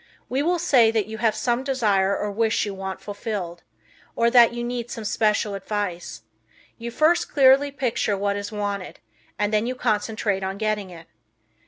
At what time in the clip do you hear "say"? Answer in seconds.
0.57-0.89